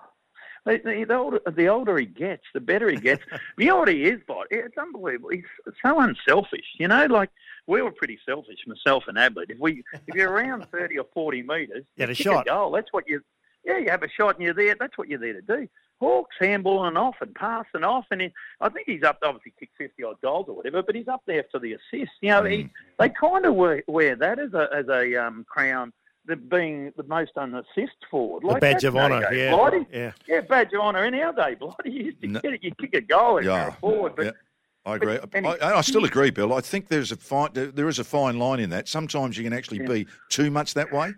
the, 0.76 1.04
the, 1.04 1.14
older, 1.14 1.40
the 1.50 1.68
older 1.68 1.98
he 1.98 2.06
gets, 2.06 2.42
the 2.52 2.60
better 2.60 2.90
he 2.90 2.96
gets. 2.96 3.22
you 3.56 3.66
know 3.66 3.78
what 3.78 3.88
he 3.88 4.04
is, 4.04 4.20
but 4.26 4.46
it's 4.50 4.76
unbelievable. 4.76 5.30
He's 5.30 5.44
so 5.82 6.00
unselfish. 6.00 6.66
You 6.78 6.88
know, 6.88 7.06
like 7.06 7.30
we 7.66 7.82
were 7.82 7.92
pretty 7.92 8.18
selfish, 8.26 8.58
myself 8.66 9.04
and 9.08 9.18
Ablett. 9.18 9.50
If 9.50 9.58
we 9.58 9.82
if 10.06 10.14
you're 10.14 10.30
around 10.30 10.66
30 10.72 10.98
or 10.98 11.06
40 11.14 11.42
metres, 11.42 11.84
you 11.96 12.02
had 12.02 12.10
a 12.10 12.14
shot. 12.14 12.46
A 12.46 12.50
goal. 12.50 12.72
That's 12.72 12.92
what 12.92 13.08
you 13.08 13.20
yeah, 13.64 13.78
you 13.78 13.90
have 13.90 14.02
a 14.02 14.08
shot 14.08 14.36
and 14.36 14.44
you're 14.44 14.54
there. 14.54 14.76
That's 14.78 14.96
what 14.96 15.08
you're 15.08 15.18
there 15.18 15.34
to 15.34 15.42
do. 15.42 15.68
Hawks 16.00 16.36
handballing 16.40 16.96
off 16.96 17.16
and 17.20 17.34
passing 17.34 17.82
off, 17.82 18.06
and 18.10 18.20
he, 18.20 18.32
I 18.60 18.68
think 18.68 18.86
he's 18.86 19.02
up. 19.02 19.18
Obviously, 19.22 19.52
kicked 19.58 19.76
fifty 19.76 20.04
odd 20.04 20.20
goals 20.22 20.46
or 20.48 20.54
whatever, 20.54 20.82
but 20.82 20.94
he's 20.94 21.08
up 21.08 21.22
there 21.26 21.44
for 21.50 21.58
the 21.58 21.72
assists. 21.72 22.14
You 22.20 22.30
know, 22.30 22.42
mm. 22.42 22.50
he, 22.50 22.70
they 22.98 23.08
kind 23.08 23.44
of 23.44 23.54
wear, 23.54 23.82
wear, 23.88 24.14
that 24.14 24.38
as 24.38 24.54
a 24.54 24.68
as 24.72 24.88
a 24.88 25.16
um, 25.16 25.44
crown. 25.48 25.92
The 26.28 26.36
being 26.36 26.92
the 26.96 27.02
most 27.04 27.32
unassist 27.36 27.88
forward, 28.10 28.44
like 28.44 28.56
the 28.56 28.60
badge 28.60 28.84
of 28.84 28.96
honour, 28.96 29.32
yeah, 29.32 29.50
Blighty. 29.56 29.86
yeah, 29.90 30.12
yeah, 30.28 30.42
badge 30.42 30.74
of 30.74 30.80
honour 30.80 31.04
in 31.06 31.14
our 31.14 31.32
day. 31.32 31.54
Blighty 31.54 31.90
used 31.90 32.20
to 32.20 32.28
no. 32.28 32.40
get 32.40 32.52
it, 32.52 32.62
you 32.62 32.70
kick 32.78 32.94
a 32.94 33.00
goal 33.00 33.38
and 33.38 33.46
yeah. 33.46 33.72
forward, 33.80 34.14
but. 34.14 34.26
Yeah. 34.26 34.32
I 34.86 34.96
agree. 34.96 35.18
But, 35.18 35.62
I, 35.62 35.76
I, 35.76 35.80
still 35.82 36.06
agree, 36.06 36.30
Bill. 36.30 36.54
I 36.54 36.62
think 36.62 36.88
there's 36.88 37.12
a 37.12 37.16
fine, 37.16 37.50
there 37.52 37.88
is 37.88 37.98
a 37.98 38.04
fine 38.04 38.38
line 38.38 38.58
in 38.58 38.70
that. 38.70 38.88
Sometimes 38.88 39.36
you 39.36 39.44
can 39.44 39.52
actually 39.52 39.80
yeah. 39.80 39.86
be 39.86 40.06
too 40.30 40.50
much 40.50 40.72
that 40.74 40.90
way. 40.90 41.12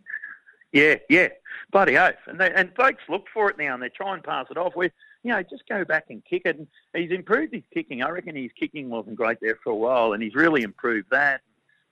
Yeah, 0.72 0.96
yeah, 1.08 1.28
bloody 1.70 1.96
oath. 1.96 2.14
And 2.26 2.40
they, 2.40 2.52
and 2.52 2.74
folks 2.74 3.02
look 3.08 3.26
for 3.32 3.50
it 3.50 3.58
now, 3.58 3.74
and 3.74 3.82
they 3.82 3.88
try 3.88 4.14
and 4.14 4.24
pass 4.24 4.46
it 4.50 4.56
off. 4.56 4.74
Where 4.74 4.90
you 5.22 5.32
know, 5.32 5.42
just 5.42 5.68
go 5.68 5.84
back 5.84 6.06
and 6.10 6.24
kick 6.24 6.42
it. 6.44 6.56
And 6.56 6.66
he's 6.94 7.10
improved 7.10 7.54
his 7.54 7.62
kicking. 7.72 8.02
I 8.02 8.10
reckon 8.10 8.36
his 8.36 8.50
kicking 8.58 8.88
wasn't 8.88 9.16
great 9.16 9.38
there 9.40 9.58
for 9.62 9.70
a 9.70 9.76
while, 9.76 10.12
and 10.12 10.22
he's 10.22 10.34
really 10.34 10.62
improved 10.62 11.08
that. 11.10 11.40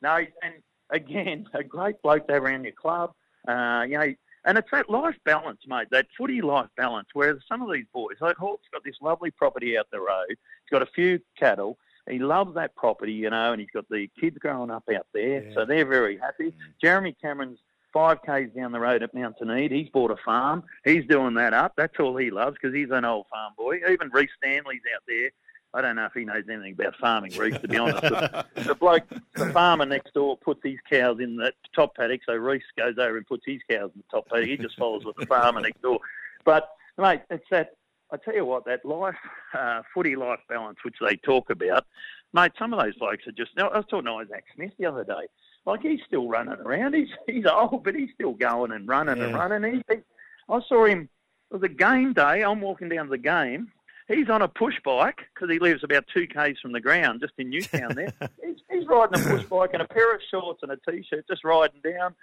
No, 0.00 0.16
and 0.16 0.54
again, 0.90 1.46
a 1.54 1.62
great 1.62 2.00
bloke 2.02 2.26
to 2.28 2.34
have 2.34 2.42
around 2.42 2.64
your 2.64 2.72
club. 2.72 3.12
Uh, 3.46 3.84
you 3.88 3.98
know, 3.98 4.14
and 4.44 4.56
it's 4.56 4.70
that 4.70 4.88
life 4.88 5.16
balance, 5.24 5.60
mate. 5.66 5.88
That 5.90 6.06
footy 6.16 6.40
life 6.40 6.68
balance. 6.76 7.08
Whereas 7.12 7.38
some 7.48 7.62
of 7.62 7.72
these 7.72 7.86
boys, 7.92 8.16
like 8.20 8.36
Hawk's 8.36 8.68
got 8.72 8.84
this 8.84 8.96
lovely 9.02 9.30
property 9.30 9.76
out 9.76 9.88
the 9.90 10.00
road. 10.00 10.26
He's 10.28 10.70
got 10.70 10.82
a 10.82 10.90
few 10.94 11.20
cattle. 11.38 11.78
He 12.08 12.18
loves 12.18 12.54
that 12.54 12.74
property, 12.74 13.12
you 13.12 13.30
know, 13.30 13.52
and 13.52 13.60
he's 13.60 13.70
got 13.72 13.88
the 13.90 14.08
kids 14.18 14.38
growing 14.38 14.70
up 14.70 14.84
out 14.94 15.06
there, 15.12 15.44
yeah. 15.44 15.54
so 15.54 15.66
they're 15.66 15.84
very 15.84 16.16
happy. 16.16 16.54
Jeremy 16.80 17.14
Cameron's 17.20 17.58
five 17.92 18.18
k's 18.24 18.48
down 18.56 18.72
the 18.72 18.80
road 18.80 19.02
at 19.02 19.14
Mount. 19.14 19.36
He's 19.70 19.88
bought 19.90 20.10
a 20.10 20.16
farm. 20.24 20.62
He's 20.84 21.06
doing 21.06 21.34
that 21.34 21.52
up. 21.52 21.74
That's 21.76 21.98
all 22.00 22.16
he 22.16 22.30
loves 22.30 22.56
because 22.60 22.74
he's 22.74 22.90
an 22.90 23.04
old 23.04 23.26
farm 23.30 23.52
boy. 23.56 23.80
Even 23.90 24.10
Rhys 24.12 24.28
Stanley's 24.38 24.80
out 24.94 25.02
there. 25.06 25.30
I 25.74 25.82
don't 25.82 25.96
know 25.96 26.06
if 26.06 26.12
he 26.14 26.24
knows 26.24 26.44
anything 26.50 26.72
about 26.72 26.96
farming, 26.96 27.32
Rhys, 27.36 27.58
to 27.58 27.68
be 27.68 27.76
honest. 27.78 28.00
the, 28.00 28.46
the 28.56 28.74
bloke, 28.74 29.04
the 29.34 29.52
farmer 29.52 29.84
next 29.84 30.14
door, 30.14 30.36
puts 30.38 30.60
his 30.64 30.78
cows 30.88 31.20
in 31.20 31.36
the 31.36 31.52
top 31.74 31.94
paddock, 31.96 32.22
so 32.24 32.34
Rhys 32.34 32.62
goes 32.76 32.94
over 32.98 33.16
and 33.16 33.26
puts 33.26 33.44
his 33.46 33.60
cows 33.70 33.90
in 33.94 34.02
the 34.02 34.16
top 34.16 34.28
paddock. 34.28 34.48
He 34.48 34.56
just 34.56 34.78
follows 34.78 35.04
with 35.04 35.16
the 35.16 35.26
farmer 35.26 35.60
next 35.60 35.82
door. 35.82 36.00
But, 36.44 36.70
mate, 36.96 37.20
it's 37.30 37.44
that, 37.50 37.76
I 38.10 38.16
tell 38.16 38.34
you 38.34 38.46
what, 38.46 38.64
that 38.64 38.84
life, 38.84 39.16
uh, 39.52 39.82
footy 39.92 40.16
life 40.16 40.40
balance, 40.48 40.78
which 40.84 40.96
they 41.00 41.16
talk 41.16 41.50
about, 41.50 41.84
mate, 42.32 42.52
some 42.58 42.72
of 42.72 42.80
those 42.80 42.96
blokes 42.96 43.26
are 43.26 43.32
just, 43.32 43.50
I 43.58 43.64
was 43.64 43.84
talking 43.90 44.06
to 44.06 44.12
Isaac 44.12 44.44
Smith 44.54 44.72
the 44.78 44.86
other 44.86 45.04
day. 45.04 45.26
Like 45.68 45.82
he's 45.82 46.00
still 46.06 46.28
running 46.28 46.54
around. 46.54 46.94
He's 46.94 47.10
he's 47.26 47.44
old, 47.44 47.84
but 47.84 47.94
he's 47.94 48.08
still 48.14 48.32
going 48.32 48.72
and 48.72 48.88
running 48.88 49.18
yeah. 49.18 49.24
and 49.24 49.34
running. 49.34 49.74
He, 49.74 49.96
he, 49.96 50.00
I 50.48 50.60
saw 50.66 50.86
him. 50.86 51.10
It 51.50 51.54
was 51.54 51.62
a 51.62 51.68
game 51.68 52.14
day. 52.14 52.42
I'm 52.42 52.62
walking 52.62 52.88
down 52.88 53.10
the 53.10 53.18
game. 53.18 53.70
He's 54.08 54.30
on 54.30 54.40
a 54.40 54.48
push 54.48 54.74
bike 54.82 55.20
because 55.34 55.50
he 55.50 55.58
lives 55.58 55.84
about 55.84 56.06
two 56.12 56.26
k's 56.26 56.58
from 56.60 56.72
the 56.72 56.80
ground, 56.80 57.20
just 57.20 57.34
in 57.36 57.50
Newtown. 57.50 57.94
There, 57.94 58.12
he's, 58.42 58.56
he's 58.70 58.86
riding 58.86 59.20
a 59.20 59.24
push 59.24 59.44
bike 59.44 59.70
and 59.74 59.82
a 59.82 59.86
pair 59.86 60.14
of 60.14 60.22
shorts 60.30 60.62
and 60.62 60.72
a 60.72 60.78
t-shirt, 60.90 61.26
just 61.28 61.44
riding 61.44 61.80
down. 61.84 62.14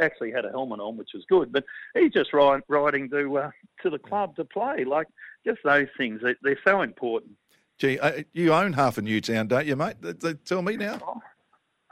Actually 0.00 0.30
had 0.30 0.44
a 0.44 0.50
helmet 0.50 0.78
on, 0.78 0.96
which 0.96 1.10
was 1.12 1.24
good, 1.28 1.52
but 1.52 1.64
he's 1.94 2.12
just 2.12 2.32
riding, 2.32 2.62
riding 2.68 3.10
to 3.10 3.38
uh, 3.38 3.50
to 3.82 3.90
the 3.90 3.98
club 3.98 4.36
to 4.36 4.44
play. 4.44 4.84
Like 4.84 5.08
just 5.44 5.58
those 5.64 5.88
things, 5.96 6.20
they, 6.22 6.36
they're 6.42 6.60
so 6.64 6.82
important. 6.82 7.32
Gee, 7.78 7.98
uh, 7.98 8.22
you 8.32 8.52
own 8.52 8.72
half 8.72 8.98
of 8.98 9.04
Newtown, 9.04 9.48
don't 9.48 9.66
you, 9.66 9.74
mate? 9.74 9.96
Tell 10.44 10.62
me 10.62 10.76
now. 10.76 11.00
Oh, 11.04 11.20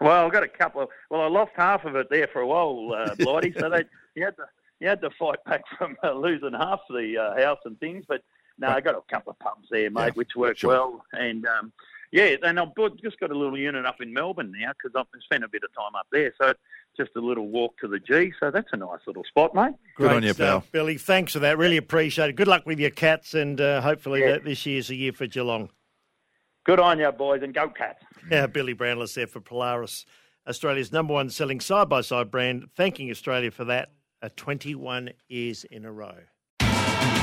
well, 0.01 0.27
I've 0.27 0.33
got 0.33 0.43
a 0.43 0.49
couple 0.49 0.83
of. 0.83 0.89
Well, 1.11 1.23
I 1.23 1.29
lost 1.29 1.53
half 1.57 1.85
of 1.85 1.97
it 1.97 2.09
there 2.11 2.29
for 2.33 2.41
a 2.41 2.47
while, 2.47 2.93
uh, 2.93 3.15
Blighty. 3.19 3.55
so 3.59 3.71
they, 3.71 3.85
you 4.15 4.25
had 4.25 4.37
to 4.37 4.45
you 4.81 4.89
had 4.89 5.01
to 5.01 5.11
fight 5.19 5.43
back 5.45 5.63
from 5.79 5.97
uh, 6.05 6.13
losing 6.13 6.53
half 6.53 6.81
the 6.91 7.17
uh, 7.19 7.41
house 7.41 7.59
and 7.65 7.79
things. 7.81 8.05
But 8.07 8.23
no, 8.59 8.69
I 8.69 8.81
got 8.81 8.95
a 8.95 9.03
couple 9.11 9.33
of 9.33 9.39
pubs 9.39 9.69
there, 9.71 9.91
mate, 9.91 10.07
yeah, 10.07 10.11
which 10.15 10.31
worked 10.37 10.61
sure. 10.61 10.71
well. 10.71 11.05
And 11.13 11.47
um, 11.47 11.73
yeah, 12.13 12.37
and 12.43 12.59
I've 12.59 12.75
just 13.03 13.21
got 13.21 13.31
a 13.31 13.37
little 13.37 13.59
unit 13.59 13.85
up 13.85 14.01
in 14.01 14.13
Melbourne 14.13 14.53
now 14.59 14.73
because 14.73 14.95
I've 14.97 15.21
spent 15.23 15.45
a 15.45 15.49
bit 15.49 15.63
of 15.65 15.75
time 15.75 15.95
up 15.95 16.07
there. 16.11 16.33
So 16.41 16.55
just 16.97 17.11
a 17.17 17.21
little 17.21 17.49
walk 17.49 17.79
to 17.79 17.89
the 17.89 17.99
G. 17.99 18.33
So 18.41 18.51
that's 18.51 18.69
a 18.73 18.77
nice 18.77 19.01
little 19.07 19.25
spot, 19.25 19.55
mate. 19.55 19.75
Good 19.97 20.09
Great 20.09 20.17
on 20.17 20.23
you, 20.23 20.35
pal. 20.35 20.65
Billy. 20.73 20.99
Thanks 20.99 21.33
for 21.33 21.41
that. 21.41 21.59
Really 21.59 21.77
appreciate 21.77 22.31
it. 22.31 22.37
Good 22.37 22.49
luck 22.49 22.65
with 22.67 22.79
your 22.79 22.91
cats, 22.91 23.35
and 23.35 23.61
uh, 23.61 23.81
hopefully 23.81 24.21
yeah. 24.21 24.39
this 24.39 24.65
year's 24.65 24.91
a 24.91 24.95
year 24.95 25.13
for 25.13 25.27
Geelong. 25.27 25.71
Good 26.65 26.81
on 26.81 26.99
you, 26.99 27.13
boys, 27.13 27.43
and 27.43 27.55
go 27.55 27.69
Cats. 27.69 28.03
Yeah, 28.31 28.47
Billy 28.47 28.75
Brownless 28.75 29.15
there 29.15 29.29
for 29.29 29.41
Polaris. 29.41 30.05
Australia's 30.49 30.93
number 30.93 31.13
one 31.13 31.31
selling 31.31 31.61
side 31.61 31.89
by 31.89 32.01
side 32.01 32.31
brand, 32.31 32.69
thanking 32.77 33.11
Australia 33.11 33.51
for 33.51 33.65
that 33.65 33.91
uh, 34.23 34.29
21 34.37 35.11
years 35.29 35.65
in 35.65 35.85
a 35.85 35.93
row. 35.93 36.15